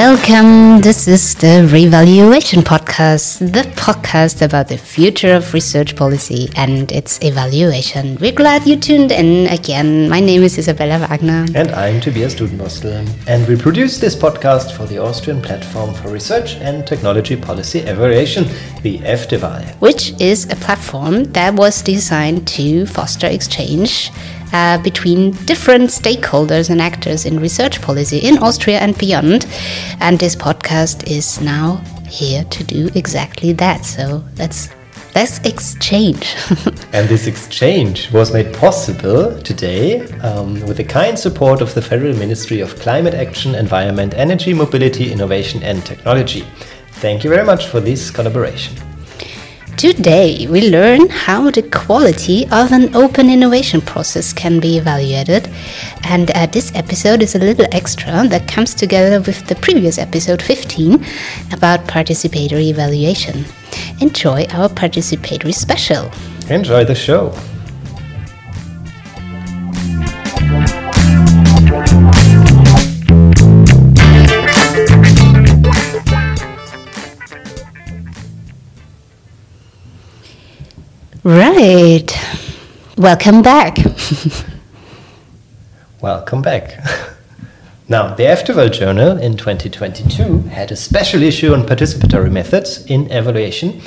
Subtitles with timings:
[0.00, 0.80] Welcome.
[0.80, 7.22] This is the Revaluation Podcast, the podcast about the future of research policy and its
[7.22, 8.16] evaluation.
[8.18, 10.08] We're glad you tuned in again.
[10.08, 11.44] My name is Isabella Wagner.
[11.54, 13.06] And I'm Tobias Dudenbostel.
[13.28, 18.44] And we produce this podcast for the Austrian Platform for Research and Technology Policy Evaluation,
[18.80, 19.62] the fteval.
[19.82, 24.10] Which is a platform that was designed to foster exchange
[24.52, 29.46] uh, between different stakeholders and actors in research policy in Austria and beyond.
[30.00, 31.76] And this podcast is now
[32.08, 33.84] here to do exactly that.
[33.84, 34.68] So let's
[35.14, 36.34] let's exchange.
[36.92, 42.16] and this exchange was made possible today um, with the kind support of the Federal
[42.16, 46.44] Ministry of Climate Action, Environment, Energy, Mobility, Innovation and Technology.
[47.00, 48.89] Thank you very much for this collaboration.
[49.80, 55.48] Today, we learn how the quality of an open innovation process can be evaluated.
[56.04, 60.42] And uh, this episode is a little extra that comes together with the previous episode
[60.42, 61.02] 15
[61.54, 63.46] about participatory evaluation.
[64.02, 66.10] Enjoy our participatory special.
[66.50, 67.34] Enjoy the show.
[81.22, 82.10] Right.
[82.96, 83.76] Welcome back.
[86.00, 86.82] Welcome back.
[87.90, 93.82] now, the fteval Journal in 2022 had a special issue on participatory methods in evaluation,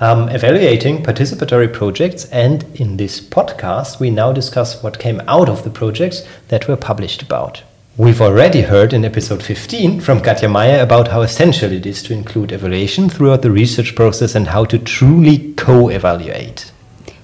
[0.00, 5.64] um, evaluating participatory projects, and in this podcast, we now discuss what came out of
[5.64, 7.62] the projects that were published about.
[8.00, 12.14] We've already heard in episode 15 from Katja Mayer about how essential it is to
[12.14, 16.72] include evaluation throughout the research process and how to truly co evaluate.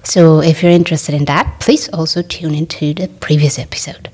[0.07, 4.09] So, if you're interested in that, please also tune into the previous episode.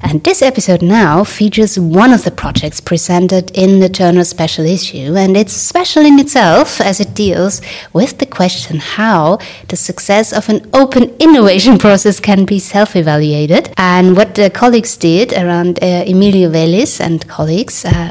[0.00, 5.14] And this episode now features one of the projects presented in the journal special issue,
[5.14, 7.62] and it's special in itself as it deals
[7.92, 9.38] with the question how
[9.68, 13.72] the success of an open innovation process can be self evaluated.
[13.76, 18.10] And what the colleagues did around uh, Emilio Velis and colleagues, uh,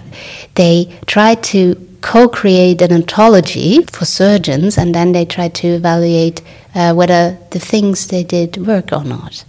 [0.53, 6.41] they tried to co create an ontology for surgeons, and then they tried to evaluate
[6.75, 9.45] uh, whether the things they did work or not.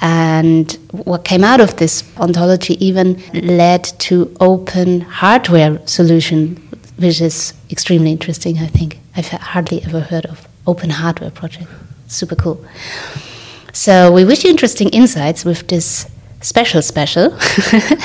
[0.00, 6.56] And what came out of this ontology even led to open hardware solution,
[6.98, 8.58] which is extremely interesting.
[8.58, 11.68] I think I've hardly ever heard of open hardware project.
[12.06, 12.64] Super cool.
[13.72, 16.06] So we wish you interesting insights with this
[16.40, 17.36] special special,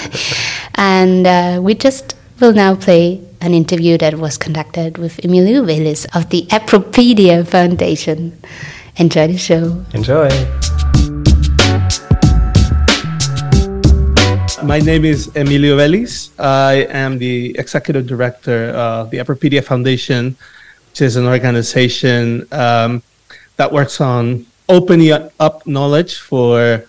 [0.75, 6.07] and uh, we just will now play an interview that was conducted with Emilio Velis
[6.15, 8.31] of the Appropedia Foundation.
[8.95, 9.83] Enjoy the show.
[9.93, 10.29] Enjoy.
[14.63, 16.31] My name is Emilio Velis.
[16.39, 20.37] I am the executive director of the Appropedia Foundation,
[20.91, 23.03] which is an organization um,
[23.57, 26.85] that works on opening up knowledge for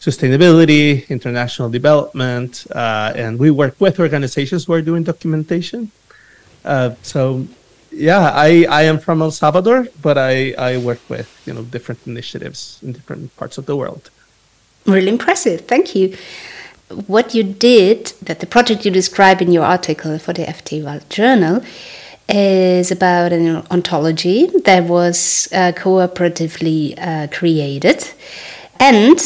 [0.00, 5.92] sustainability, international development, uh, and we work with organizations who are doing documentation.
[6.64, 7.46] Uh, so,
[7.90, 12.00] yeah, I, I am from El Salvador, but I, I work with you know different
[12.06, 14.10] initiatives in different parts of the world.
[14.86, 15.62] Really impressive.
[15.62, 16.16] Thank you.
[17.06, 21.62] What you did, that the project you describe in your article for the fteval Journal,
[22.28, 28.10] is about an ontology that was uh, cooperatively uh, created.
[28.80, 29.18] And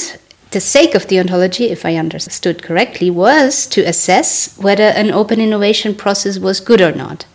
[0.52, 5.40] the sake of the ontology, if I understood correctly, was to assess whether an open
[5.40, 7.26] innovation process was good or not.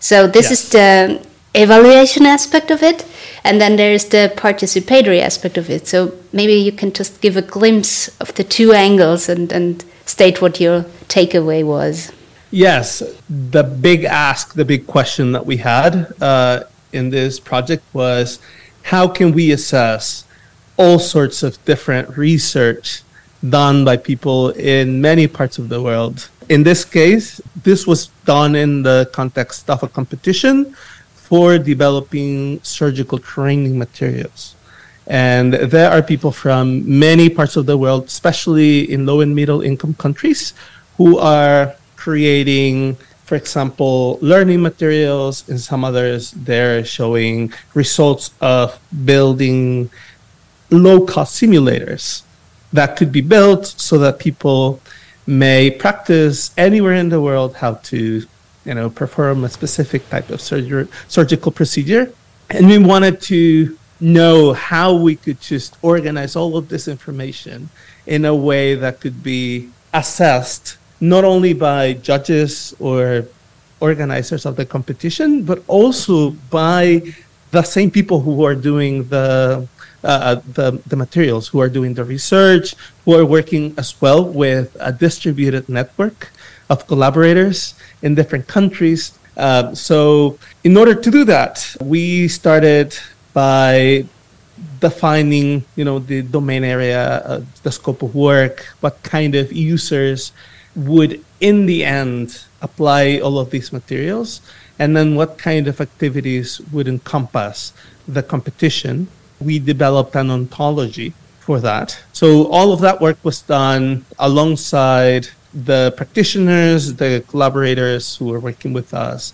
[0.00, 0.52] So this yes.
[0.52, 3.04] is the evaluation aspect of it,
[3.44, 5.88] and then there is the participatory aspect of it.
[5.88, 10.40] So maybe you can just give a glimpse of the two angles and, and state
[10.40, 12.12] what your takeaway was.
[12.50, 18.38] Yes, the big ask, the big question that we had uh, in this project was
[18.84, 20.24] how can we assess
[20.78, 23.02] all sorts of different research
[23.46, 26.30] done by people in many parts of the world.
[26.48, 30.74] In this case, this was done in the context of a competition
[31.14, 34.54] for developing surgical training materials.
[35.06, 39.62] And there are people from many parts of the world, especially in low and middle
[39.62, 40.54] income countries,
[40.96, 45.48] who are creating, for example, learning materials.
[45.48, 49.90] In some others, they're showing results of building
[50.70, 52.22] low cost simulators
[52.72, 54.80] that could be built so that people
[55.26, 58.26] may practice anywhere in the world how to
[58.64, 62.12] you know perform a specific type of surgery, surgical procedure.
[62.50, 67.68] And we wanted to know how we could just organize all of this information
[68.06, 73.26] in a way that could be assessed not only by judges or
[73.80, 77.02] organizers of the competition, but also by
[77.50, 79.66] the same people who are doing the
[80.04, 82.74] uh, the, the materials, who are doing the research,
[83.04, 86.30] who are working as well with a distributed network
[86.70, 89.18] of collaborators in different countries.
[89.36, 92.96] Uh, so, in order to do that, we started
[93.32, 94.04] by
[94.80, 100.32] defining, you know, the domain area, uh, the scope of work, what kind of users
[100.74, 104.40] would, in the end, apply all of these materials,
[104.78, 107.72] and then what kind of activities would encompass
[108.06, 109.08] the competition
[109.40, 111.98] we developed an ontology for that.
[112.12, 118.72] So all of that work was done alongside the practitioners, the collaborators who were working
[118.72, 119.32] with us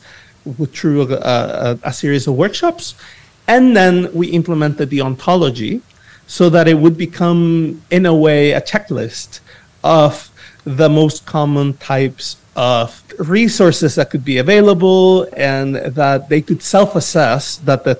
[0.72, 2.94] through a, a, a series of workshops.
[3.48, 5.82] And then we implemented the ontology
[6.26, 9.40] so that it would become, in a way, a checklist
[9.82, 10.30] of
[10.64, 16.94] the most common types of resources that could be available and that they could self
[16.94, 17.96] assess that the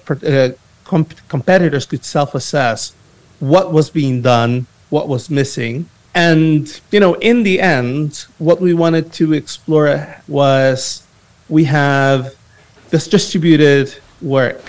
[0.55, 2.95] uh, comp- competitors could self-assess
[3.41, 8.73] what was being done, what was missing, and you know, in the end, what we
[8.73, 11.03] wanted to explore was
[11.49, 12.35] we have
[12.91, 14.63] this distributed work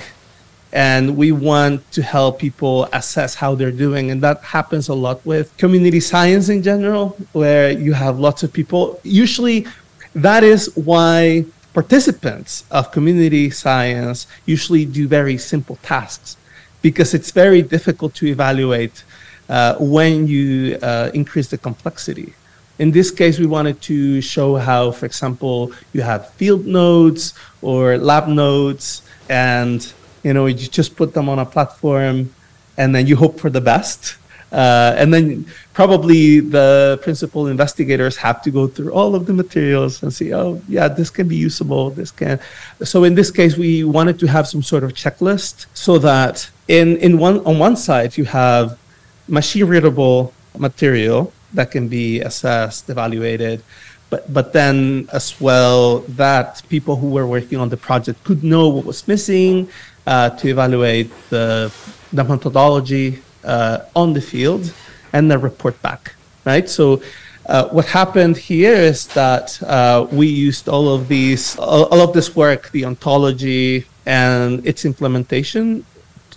[0.74, 5.24] and we want to help people assess how they're doing and that happens a lot
[5.26, 9.00] with community science in general where you have lots of people.
[9.04, 9.68] Usually
[10.16, 11.46] that is why
[11.76, 16.38] participants of community science usually do very simple tasks
[16.82, 19.04] because it's very difficult to evaluate
[19.50, 22.34] uh, when you uh, increase the complexity.
[22.80, 27.98] In this case, we wanted to show how, for example, you have field nodes or
[27.98, 29.80] lab nodes, and
[30.24, 32.34] you know you just put them on a platform,
[32.78, 34.16] and then you hope for the best.
[34.56, 40.02] Uh, and then probably the principal investigators have to go through all of the materials
[40.02, 41.90] and see, oh, yeah, this can be usable.
[41.90, 42.40] This can.
[42.82, 46.96] So in this case, we wanted to have some sort of checklist so that in,
[46.98, 48.80] in one on one side you have
[49.28, 53.62] machine readable material that can be assessed, evaluated,
[54.10, 58.70] but but then as well that people who were working on the project could know
[58.70, 59.68] what was missing
[60.08, 61.70] uh, to evaluate the
[62.14, 64.74] the methodology on the field
[65.14, 66.16] and then report back,
[66.46, 66.70] right?
[66.70, 67.02] So
[67.48, 72.12] uh, what happened here is that uh, we used all of these, all, all, of
[72.12, 75.86] this work, the ontology and its implementation,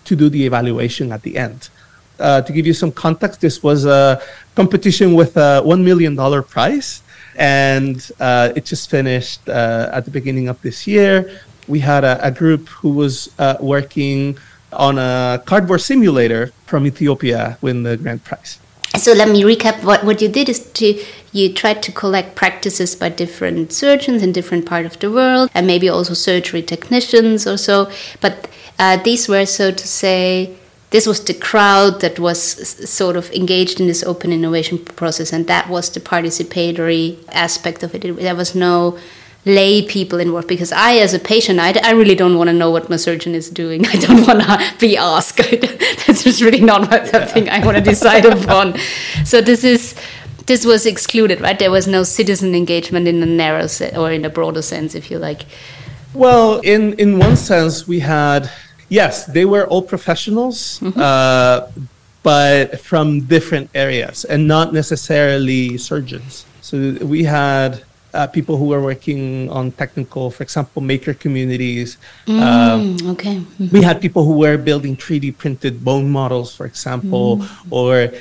[0.04, 1.70] to do the evaluation at the end.
[2.20, 4.20] Uh, to give you some context, this was a
[4.54, 7.02] competition with a one million dollar prize,
[7.36, 11.40] and uh, it just finished uh, at the beginning of this year.
[11.68, 14.38] We had a, a group who was working
[14.72, 18.58] on a cardboard simulator from Ethiopia win the grand prize.
[18.96, 19.84] So let me recap.
[19.84, 20.86] What what you did is to
[21.32, 25.66] you tried to collect practices by different surgeons in different part of the world, and
[25.66, 27.90] maybe also surgery technicians or so.
[28.20, 28.48] But
[28.78, 30.56] uh, these were so to say.
[30.90, 32.40] This was the crowd that was
[32.88, 37.94] sort of engaged in this open innovation process, and that was the participatory aspect of
[37.94, 38.16] it.
[38.16, 38.96] There was no
[39.44, 42.70] lay people involved because I, as a patient, I, I really don't want to know
[42.70, 43.86] what my surgeon is doing.
[43.86, 45.38] I don't want to be asked.
[46.06, 48.78] That's just really not something I want to decide upon.
[49.24, 49.94] So this is
[50.46, 51.58] this was excluded, right?
[51.58, 55.10] There was no citizen engagement in a narrow se- or in a broader sense, if
[55.10, 55.42] you like.
[56.14, 58.50] Well, in in one sense, we had
[58.88, 60.80] yes, they were all professionals.
[60.80, 61.00] Mm-hmm.
[61.00, 61.68] Uh,
[62.22, 66.44] but from different areas and not necessarily surgeons.
[66.60, 67.84] So we had
[68.14, 71.98] uh, people who are working on technical, for example, maker communities.
[72.26, 73.36] Mm, uh, okay.
[73.36, 73.68] Mm-hmm.
[73.68, 77.48] We had people who were building 3D printed bone models, for example, mm.
[77.70, 78.12] or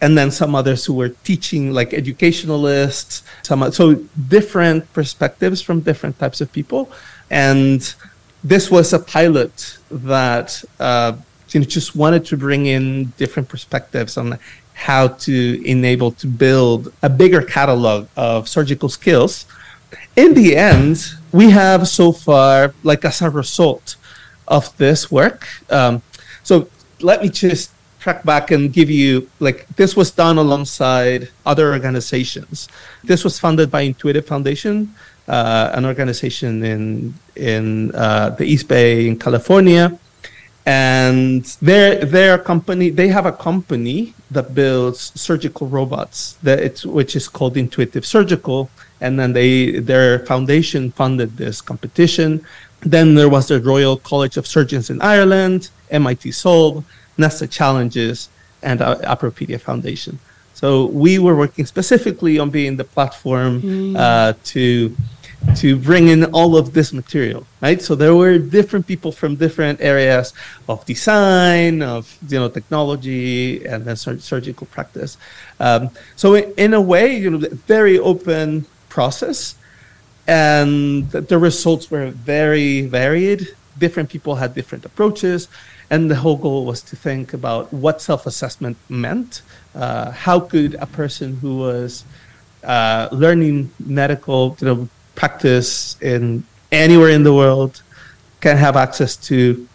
[0.00, 3.22] and then some others who were teaching, like educationalists.
[3.42, 3.94] Some so
[4.28, 6.90] different perspectives from different types of people,
[7.30, 7.94] and
[8.42, 10.62] this was a pilot that.
[10.78, 11.16] Uh,
[11.50, 14.40] you know, just wanted to bring in different perspectives on
[14.74, 19.46] how to enable to build a bigger catalog of surgical skills.
[20.16, 23.96] In the end, we have so far, like as a result
[24.46, 25.48] of this work.
[25.70, 26.02] Um,
[26.42, 26.68] so
[27.00, 32.68] let me just track back and give you like this was done alongside other organizations.
[33.02, 34.94] This was funded by Intuitive Foundation,
[35.26, 39.98] uh, an organization in in uh, the East Bay in California
[40.66, 47.14] and their their company they have a company that builds surgical robots that it's which
[47.14, 48.70] is called intuitive surgical.
[49.00, 52.46] And then they their foundation funded this competition.
[52.80, 56.84] Then there was the royal college of surgeons in ireland mit solve
[57.18, 58.28] nasa challenges
[58.62, 60.18] and uh, Appropedia foundation.
[60.54, 63.96] So we were working specifically on being the platform mm.
[63.96, 64.96] uh, to
[65.56, 67.80] to bring in all of this material, right?
[67.80, 70.32] So there were different people from different areas
[70.68, 75.16] of design, of you know technology, and then sur- surgical practice.
[75.60, 79.54] Um, so in a way, you know, very open process,
[80.26, 83.48] and the results were very varied.
[83.78, 85.48] Different people had different approaches,
[85.90, 89.42] and the whole goal was to think about what self-assessment meant.
[89.74, 92.04] Uh, how could a person who was
[92.64, 97.82] uh, learning medical, you know, practice in anywhere in the world
[98.40, 99.66] can have access to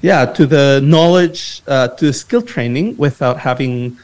[0.00, 3.96] yeah to the knowledge uh, to the skill training without having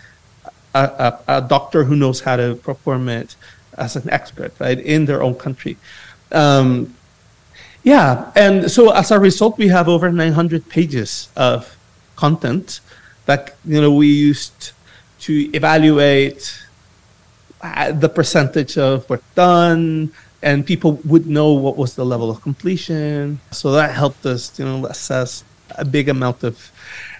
[0.75, 0.85] a,
[1.29, 3.37] a, a, doctor who knows how to perform it
[3.79, 5.77] as an expert right in their own country.
[6.33, 6.95] Um,
[7.85, 11.77] yeah and so as a result we have over 900 pages of
[12.17, 12.81] content
[13.27, 14.73] that you know we used
[15.21, 16.61] to evaluate
[17.61, 20.13] uh, the percentage of work done
[20.45, 23.41] and people would know what was the level of completion.
[23.51, 26.71] So that helped us, you know, assess a big amount of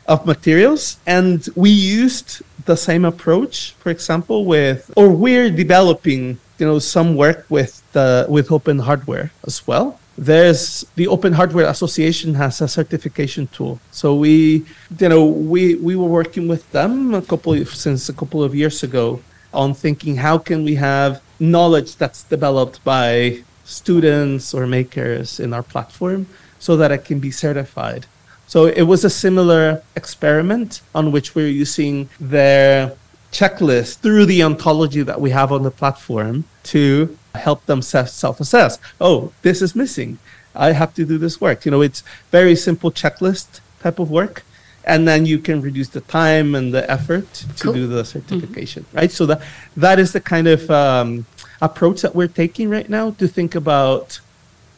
[0.07, 0.99] of materials.
[1.07, 7.17] And we used the same approach, for example, with or we're developing, you know, some
[7.17, 9.99] work with the with open hardware as well.
[10.17, 13.81] There's the Open Hardware Association has a certification tool.
[13.91, 14.65] So we,
[15.01, 18.55] you know, we we were working with them a couple of, since a couple of
[18.55, 19.19] years ago
[19.53, 25.63] on thinking how can we have knowledge that's developed by students or makers in our
[25.63, 26.27] platform
[26.59, 28.07] so that it can be certified.
[28.47, 32.97] So it was a similar experiment on which we're using their
[33.33, 38.79] checklist through the ontology that we have on the platform to help them self assess.
[39.01, 40.19] Oh, this is missing.
[40.55, 41.65] I have to do this work.
[41.65, 44.45] You know, it's very simple checklist type of work
[44.87, 47.73] and then you can reduce the time and the effort to cool.
[47.73, 48.97] do the certification mm-hmm.
[48.97, 49.41] right so that
[49.77, 51.27] that is the kind of um,
[51.63, 54.21] approach that we're taking right now to think about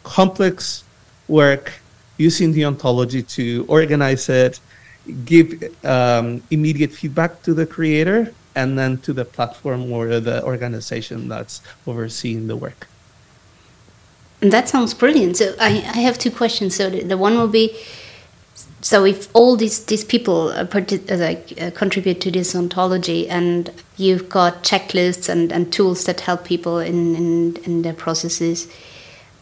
[0.03, 0.85] complex
[1.29, 1.73] work
[2.19, 4.61] using the ontology to organize it
[5.25, 11.29] give um, immediate feedback to the creator and then to the platform or the organization
[11.29, 12.87] that's overseeing the work
[14.41, 17.77] that sounds brilliant so i, I have two questions so the, the one will be
[18.87, 23.71] so if all these these people uh, uh, like uh, contribute to this ontology and
[23.97, 28.69] you've got checklists and, and tools that help people in, in, in their processes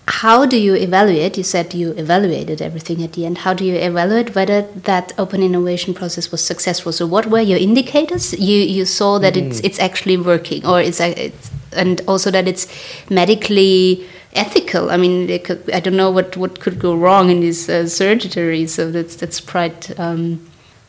[0.07, 1.39] how do you evaluate?
[1.39, 3.39] You said you evaluated everything at the end.
[3.39, 6.93] How do you evaluate whether that open innovation process was successful?
[6.93, 8.39] So what were your indicators?
[8.39, 9.47] You you saw that mm.
[9.47, 12.67] it's it's actually working or it's, uh, it's and also that it's
[13.09, 14.91] medically ethical.
[14.91, 18.67] I mean, could, I don't know what, what could go wrong in this uh, surgery.
[18.67, 19.99] So that's that's quite.
[19.99, 20.47] Um...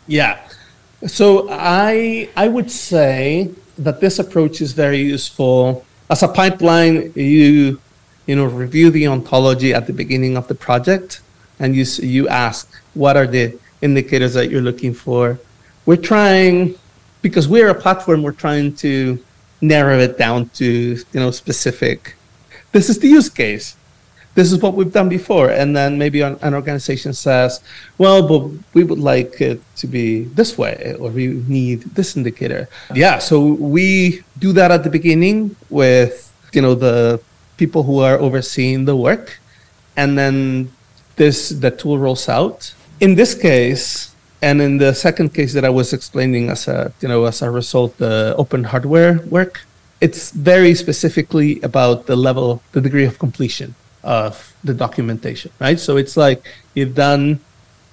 [0.08, 0.40] Yeah.
[1.08, 7.12] So I I would say that this approach is very useful as a pipeline.
[7.16, 7.80] You
[8.25, 11.22] you know review the ontology at the beginning of the project,
[11.60, 15.40] and you you ask what are the indicators that you're looking for.
[15.86, 16.75] We're trying
[17.22, 18.24] because we're a platform.
[18.24, 19.24] We're trying to
[19.62, 22.16] narrow it down to you know specific
[22.75, 23.77] this is the use case.
[24.38, 25.50] This is what we've done before.
[25.50, 27.63] And then maybe an, an organization says,
[27.98, 28.41] well, but
[28.74, 32.67] we would like it to be this way, or we need this indicator.
[32.94, 33.36] Yeah, so
[33.75, 37.22] we do that at the beginning with, you know, the
[37.55, 39.39] people who are overseeing the work.
[39.96, 40.70] And then
[41.15, 42.75] this the tool rolls out.
[43.00, 47.08] In this case, and in the second case that I was explaining as a you
[47.08, 49.63] know as a result the open hardware work,
[50.02, 55.80] it's very specifically about the level, the degree of completion of the documentation, right?
[55.80, 57.40] So it's like you've done,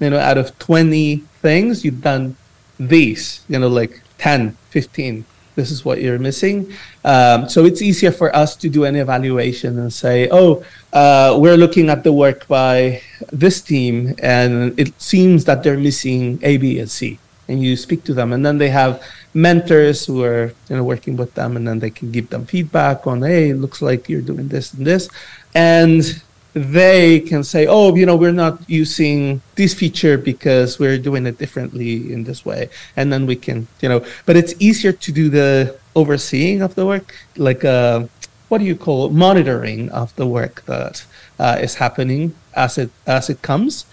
[0.01, 2.37] you know, out of 20 things, you've done
[2.79, 5.25] these, you know, like 10, 15.
[5.55, 6.73] This is what you're missing.
[7.05, 11.57] Um, so it's easier for us to do an evaluation and say, oh, uh, we're
[11.57, 16.79] looking at the work by this team, and it seems that they're missing A, B,
[16.79, 17.19] and C.
[17.49, 19.03] And you speak to them, and then they have
[19.35, 23.07] mentors who are you know working with them and then they can give them feedback
[23.07, 25.09] on hey it looks like you're doing this and this
[25.55, 26.23] and
[26.55, 31.39] they can say oh you know we're not using this feature because we're doing it
[31.39, 35.31] differently in this way and then we can you know but it's easier to do
[35.31, 38.05] the overseeing of the work like uh
[38.49, 39.13] what do you call it?
[39.13, 41.07] monitoring of the work that
[41.39, 43.87] uh, is happening as it as it comes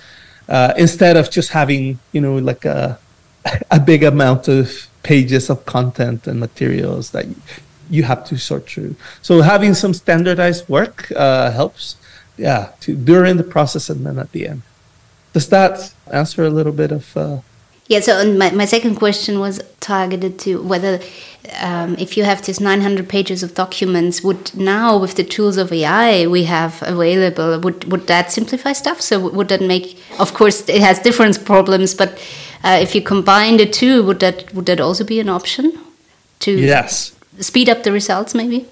[0.49, 2.99] uh, instead of just having you know like a
[3.71, 7.25] a big amount of pages of content and materials that
[7.89, 8.95] you have to sort through.
[9.21, 11.95] So having some standardized work uh, helps,
[12.37, 14.61] yeah, to, during the process and then at the end.
[15.33, 17.15] Does that answer a little bit of?
[17.15, 17.39] Uh,
[17.87, 17.99] yeah.
[17.99, 20.99] So my my second question was targeted to whether
[21.61, 25.71] um, if you have these 900 pages of documents, would now with the tools of
[25.71, 29.01] AI we have available, would would that simplify stuff?
[29.01, 30.01] So would that make?
[30.19, 32.17] Of course, it has different problems, but
[32.63, 35.77] uh, if you combine the two, would that would that also be an option
[36.39, 38.67] to yes speed up the results, maybe?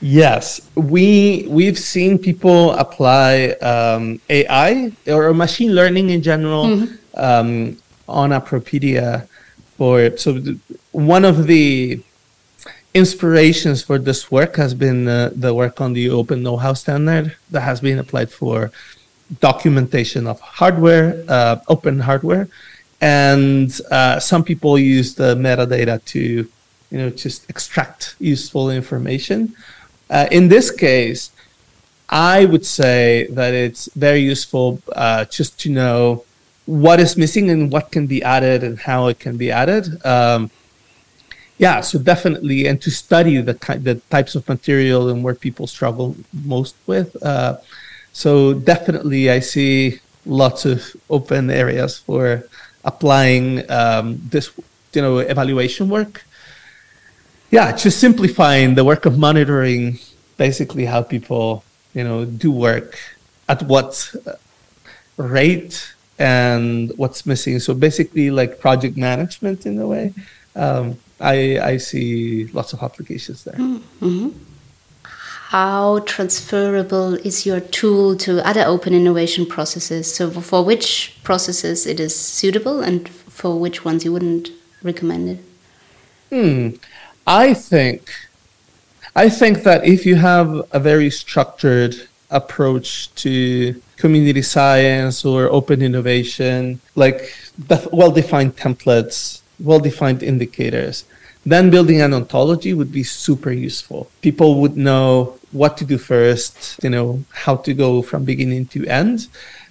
[0.00, 6.94] Yes, we we've seen people apply um, AI or machine learning in general mm-hmm.
[7.14, 7.76] um,
[8.08, 9.28] on Appropedia
[9.76, 10.40] for so
[10.90, 12.02] one of the
[12.94, 17.60] inspirations for this work has been uh, the work on the open know-how standard that
[17.60, 18.70] has been applied for
[19.40, 22.48] documentation of hardware, uh, open hardware,
[23.02, 26.20] and uh, some people use the metadata to
[26.90, 29.54] you know just extract useful information
[30.12, 31.30] uh, in this case,
[32.10, 36.24] I would say that it's very useful uh, just to know
[36.66, 40.04] what is missing and what can be added and how it can be added.
[40.04, 40.50] Um,
[41.56, 46.14] yeah, so definitely, and to study the the types of material and where people struggle
[46.44, 47.10] most with.
[47.22, 47.56] Uh,
[48.12, 52.44] so definitely, I see lots of open areas for
[52.84, 54.50] applying um, this,
[54.92, 56.24] you know, evaluation work
[57.52, 59.98] yeah, just simplifying the work of monitoring
[60.38, 61.62] basically how people,
[61.92, 62.98] you know, do work
[63.46, 63.92] at what
[65.18, 67.60] rate and what's missing.
[67.60, 70.14] So basically, like project management in a way.
[70.56, 73.54] Um, I I see lots of applications there.
[73.54, 74.30] Mm-hmm.
[75.52, 80.10] How transferable is your tool to other open innovation processes?
[80.10, 84.48] So for which processes it is suitable, and for which ones you wouldn't
[84.82, 85.40] recommend it?
[86.30, 86.76] Hmm.
[87.26, 88.10] I think
[89.14, 91.96] I think that if you have a very structured
[92.30, 97.36] approach to community science or open innovation, like
[97.92, 101.04] well-defined templates, well-defined indicators,
[101.44, 104.08] then building an ontology would be super useful.
[104.22, 108.86] People would know what to do first, you know, how to go from beginning to
[108.86, 109.28] end.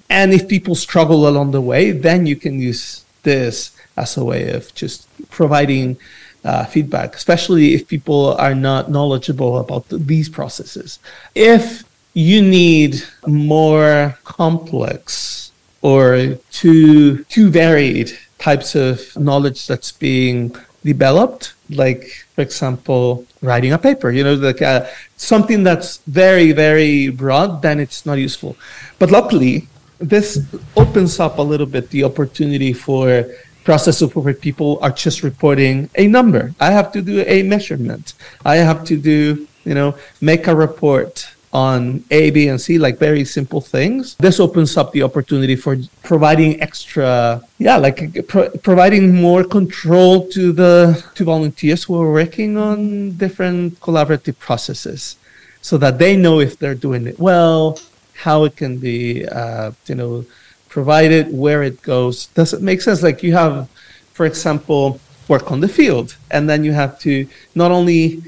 [0.09, 4.51] And if people struggle along the way, then you can use this as a way
[4.51, 5.97] of just providing
[6.43, 10.99] uh, feedback, especially if people are not knowledgeable about the, these processes.
[11.35, 21.53] If you need more complex or too too varied types of knowledge that's being developed,
[21.69, 27.61] like for example, writing a paper, you know, like uh, something that's very very broad,
[27.61, 28.55] then it's not useful.
[28.97, 29.67] But luckily,
[29.99, 30.39] this
[30.75, 33.25] opens up a little bit the opportunity for
[33.63, 36.53] process support people are just reporting a number.
[36.59, 38.13] I have to do a measurement.
[38.43, 42.97] I have to do, you know, make a report on A, B, and C, like
[42.97, 44.15] very simple things.
[44.15, 50.51] This opens up the opportunity for providing extra, yeah, like pro- providing more control to
[50.51, 55.17] the to volunteers who are working on different collaborative processes,
[55.61, 57.77] so that they know if they're doing it well,
[58.15, 60.25] how it can be, uh, you know,
[60.69, 62.27] provided where it goes.
[62.27, 63.03] Does it make sense?
[63.03, 63.67] Like you have,
[64.13, 68.23] for example, work on the field, and then you have to not only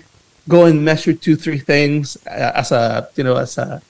[0.47, 3.81] go and measure two, three things uh, as a you know as a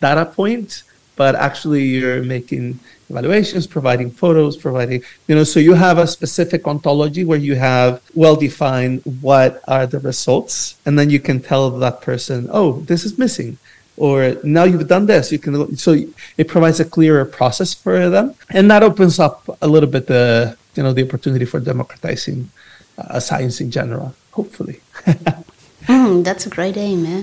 [0.00, 0.82] data point,
[1.16, 5.44] but actually you're making evaluations, providing photos, providing you know.
[5.44, 10.76] So you have a specific ontology where you have well defined what are the results,
[10.86, 13.58] and then you can tell that person, oh, this is missing
[13.96, 15.94] or now you've done this you can so
[16.38, 20.56] it provides a clearer process for them and that opens up a little bit the
[20.74, 22.50] you know the opportunity for democratizing
[22.98, 24.80] uh, science in general hopefully
[25.86, 27.22] mm, that's a great aim yeah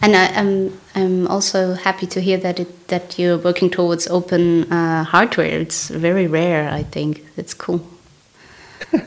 [0.00, 0.46] and I, am
[0.94, 5.60] I'm, I'm also happy to hear that it, that you're working towards open uh, hardware.
[5.60, 7.24] It's very rare, I think.
[7.36, 7.84] It's cool.
[8.92, 9.00] uh,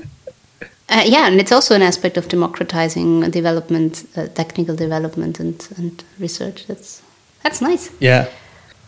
[0.89, 6.67] yeah, and it's also an aspect of democratizing development, uh, technical development, and, and research.
[6.67, 7.01] That's
[7.43, 7.89] that's nice.
[7.99, 8.27] Yeah.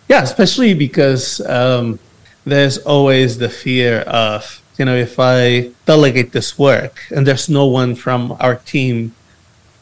[0.10, 1.98] Yeah, especially because um,
[2.46, 7.66] there's always the fear of, you know, if I delegate this work and there's no
[7.66, 9.16] one from our team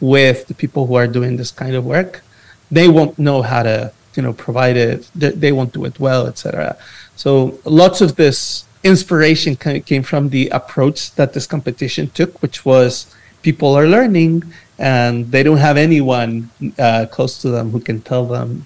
[0.02, 2.24] with the people who are doing this kind of work,
[2.70, 5.10] they won't know how to, you know, provide it.
[5.16, 6.76] They won't do it well, etc.
[7.16, 13.14] So lots of this inspiration came from the approach that this competition took, which was
[13.44, 14.44] people are learning
[14.80, 18.66] and they don't have anyone uh, close to them who can tell them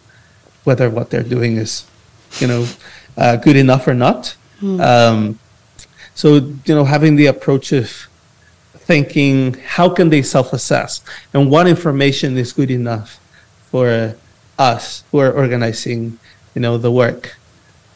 [0.63, 1.85] whether what they're doing is,
[2.39, 2.65] you know,
[3.17, 4.35] uh, good enough or not.
[4.61, 4.79] Mm.
[4.81, 5.39] Um,
[6.13, 8.07] so you know, having the approach of
[8.85, 11.01] thinking how can they self-assess
[11.33, 13.19] and what information is good enough
[13.71, 14.15] for
[14.57, 16.17] us who are organizing,
[16.53, 17.35] you know, the work,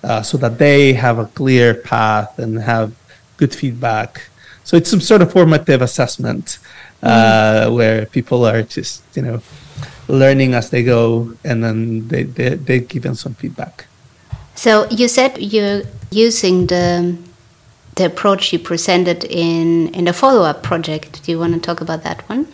[0.04, 2.94] uh, so that they have a clear path and have
[3.38, 4.30] good feedback.
[4.64, 6.60] So it's some sort of formative assessment
[7.02, 9.42] uh, where people are just you know
[10.08, 13.86] learning as they go, and then they they they give them some feedback.
[14.56, 17.18] So you said you're using the
[17.96, 21.24] the approach you presented in in the follow up project.
[21.24, 22.48] Do you want to talk about that one?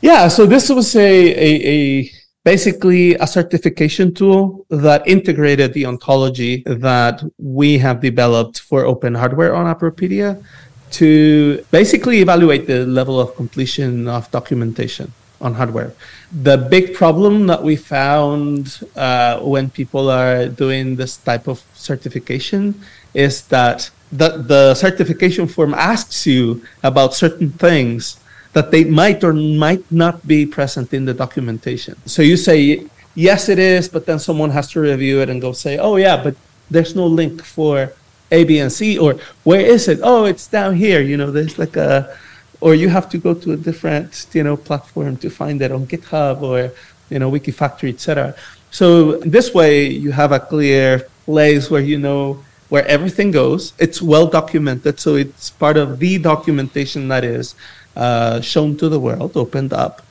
[0.00, 0.28] Yeah.
[0.28, 2.10] So this was a, a, a
[2.44, 9.54] basically a certification tool that integrated the ontology that we have developed for open hardware
[9.54, 10.42] on Appropedia
[10.90, 15.92] to basically evaluate the level of completion of documentation on hardware.
[16.32, 22.80] The big problem that we found uh, when people are doing this type of certification
[23.14, 28.20] is that the, the certification form asks you about certain things
[28.52, 31.96] that they might or might not be present in the documentation.
[32.06, 35.52] So you say, yes, it is, but then someone has to review it and go
[35.52, 36.36] say, oh, yeah, but
[36.70, 37.92] there's no link for
[38.30, 39.98] A, B, and C, or where is it?
[40.02, 41.00] Oh, it's down here.
[41.00, 42.16] You know, there's like a,
[42.60, 45.86] or you have to go to a different, you know, platform to find it on
[45.86, 46.72] GitHub or,
[47.10, 48.36] you know, Wikifactory, etc.
[48.70, 53.72] So this way you have a clear place where you know where everything goes.
[53.78, 57.54] It's well documented, so it's part of the documentation that is
[57.96, 60.02] uh, shown to the world, opened up.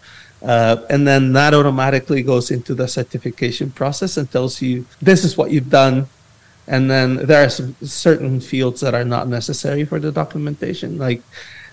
[0.41, 5.37] Uh, and then that automatically goes into the certification process and tells you this is
[5.37, 6.07] what you've done.
[6.67, 11.21] And then there are certain fields that are not necessary for the documentation, like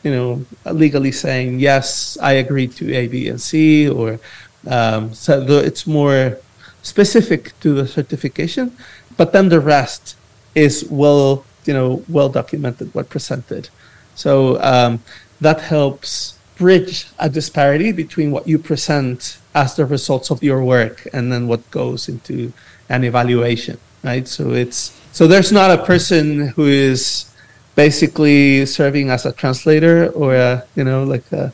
[0.03, 4.19] you know, legally saying yes, I agree to A, B, and C, or
[4.67, 6.39] um, so it's more
[6.83, 8.77] specific to the certification.
[9.17, 10.17] But then the rest
[10.55, 13.69] is well, you know, well documented, what presented.
[14.15, 15.03] So um,
[15.41, 21.09] that helps bridge a disparity between what you present as the results of your work
[21.13, 22.53] and then what goes into
[22.89, 24.27] an evaluation right?
[24.27, 27.27] So it's so there's not a person who is
[27.75, 31.53] basically serving as a translator or a you know like a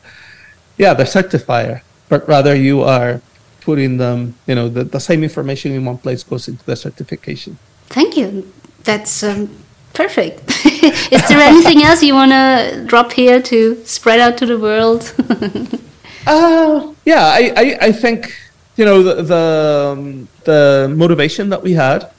[0.77, 3.21] yeah the certifier but rather you are
[3.61, 7.57] putting them you know the, the same information in one place goes into the certification.
[7.87, 8.51] Thank you
[8.87, 9.49] that's um,
[9.97, 10.41] Perfect.
[11.11, 15.11] Is there anything else you want to drop here to spread out to the world?
[16.27, 18.31] uh, yeah, I, I, I, think,
[18.75, 22.11] you know, the, the, um, the motivation that we had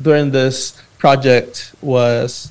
[0.00, 2.50] during this project was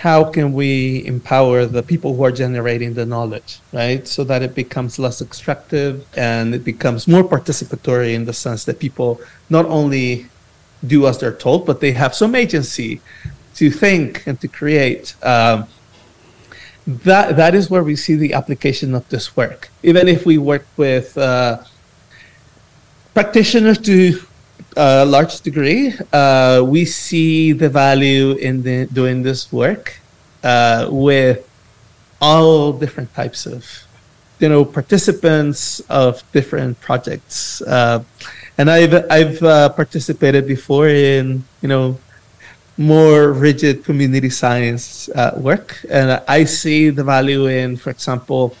[0.00, 4.08] how can we empower the people who are generating the knowledge, right?
[4.08, 8.80] So that it becomes less extractive and it becomes more participatory in the sense that
[8.80, 10.26] people not only
[10.86, 13.00] do as they're told, but they have some agency
[13.54, 15.14] to think and to create.
[15.22, 15.66] Um,
[16.86, 19.70] that that is where we see the application of this work.
[19.82, 21.58] Even if we work with uh,
[23.14, 24.20] practitioners to
[24.76, 30.00] a large degree, uh, we see the value in the, doing this work
[30.42, 31.46] uh, with
[32.20, 33.66] all different types of
[34.38, 37.62] you know participants of different projects.
[38.60, 41.96] And I've I've uh, participated before in you know
[42.76, 45.80] more rigid community science uh, work.
[45.88, 48.54] And I see the value in, for example,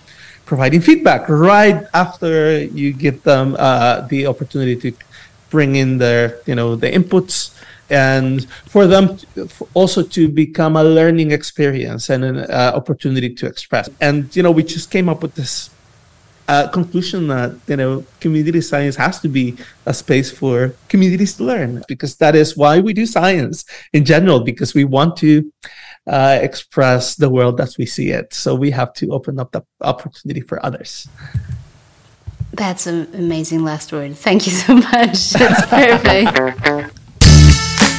[0.44, 4.90] providing feedback right after you give them uh, the opportunity to
[5.50, 7.56] bring in their, you know, the inputs
[7.88, 13.46] and for them to, also to become a learning experience and an uh, opportunity to
[13.46, 13.88] express.
[14.00, 15.70] And, you know, we just came up with this
[16.50, 21.44] uh, conclusion that you know community science has to be a space for communities to
[21.44, 25.32] learn because that is why we do science in general because we want to
[26.08, 28.34] uh, express the world as we see it.
[28.34, 31.08] So we have to open up the opportunity for others.
[32.52, 34.16] That's an amazing last word.
[34.16, 35.30] Thank you so much.
[35.40, 36.34] That's perfect.